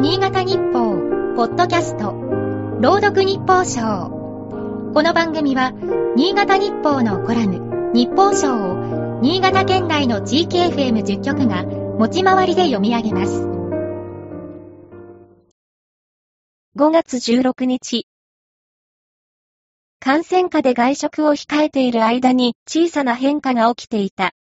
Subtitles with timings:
[0.00, 0.96] 新潟日報、
[1.36, 2.12] ポッドキャスト、
[2.80, 4.08] 朗読日報賞。
[4.94, 5.72] この番組は、
[6.16, 13.42] 新潟日報のコラム、日報賞を、新潟県内の地域 FM10 局が、持ち回りで読み上げます。
[16.76, 18.06] 5月16日。
[19.98, 24.32] 感染下で外食を控えている間に小さな変化が起きていた。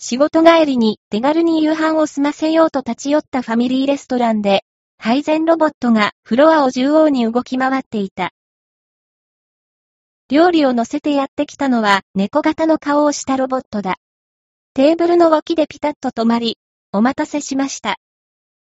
[0.00, 4.64] 仕事帰りに手軽に夕飯を済ませようと立ち寄ったファミリーレストランで、
[5.02, 8.32] 配膳ロボットがフロアを縦横に動き回っていた。
[10.28, 13.96] 料理を乗せてやってきたのは猫型の顔をしたロボットだ。
[14.74, 16.58] テーブルの脇でピタッと止まり、
[16.92, 17.96] お待たせしました。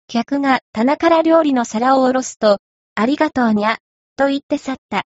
[0.08, 2.58] 客が棚から料理の皿を下ろすと、
[2.96, 3.78] ありがとうにゃ、
[4.16, 5.04] と言って去った。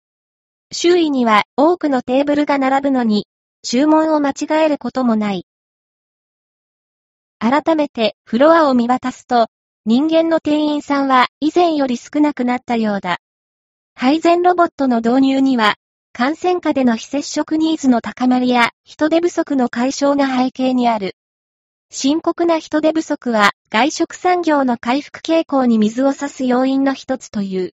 [0.73, 3.27] 周囲には多くのテーブルが並ぶのに、
[3.63, 5.45] 注文を間違えることもない。
[7.39, 9.47] 改めてフロアを見渡すと、
[9.85, 13.17] 人間の店員さんは以前より少なくなったようだ。
[13.95, 15.75] 配膳ロボットの導入には、
[16.13, 21.17] 感染下での非接触ニーズの高まりや人手不足の解消が背景にある。
[21.89, 27.73] 深刻な人手不足は外食産業の回復傾向に水を差す要因の一つという。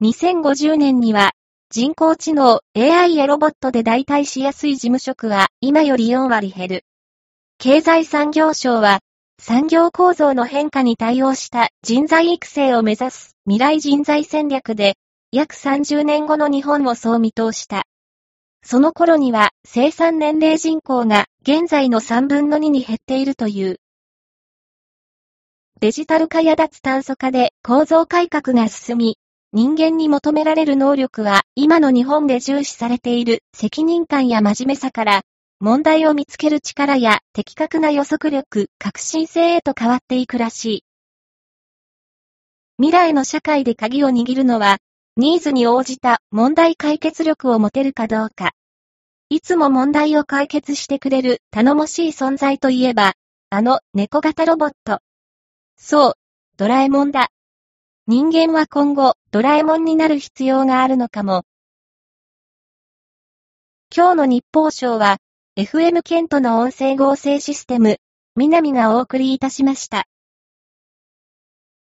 [0.00, 1.32] 2050年には
[1.70, 6.84] 人工知能 AI やロボットで代替しやすい事務職は今より4割減る。
[7.58, 9.00] 経済産業省は、
[9.38, 14.94] 産業構造の変化に対応した人材育成を目指す未来人材戦略で、
[15.32, 17.82] 約30年後の日本をそう見通した。
[18.64, 23.76] その頃には生産年齢人口が現在の3分の2に減っているという。
[25.80, 29.18] デジタル化や脱炭素化で構造改革が進み、
[29.52, 35.22] 人間に求められる能力は今の日本で重視されている責任感や真面目さから
[35.64, 40.84] 問題を見つける力や的確な予測力、革新性へと変わっていくらしい。
[42.76, 44.76] 未来の社会で鍵を握るのは、
[45.16, 48.52] ニーズに応じた問題解決力を持てるかどうか。
[49.30, 53.14] いつも問題を解決してくれる頼もしい存在といえば、
[53.48, 54.98] あの猫型ロボット。
[55.78, 56.14] そう、
[56.58, 57.30] ドラえもんだ。
[58.06, 61.44] 人間は今後、ドラえもんになる必要があるのかも。
[63.96, 65.16] 今日の日報賞は、
[65.56, 67.98] FM ケントの音声合成システム、
[68.34, 70.08] 南がお送りいたしました。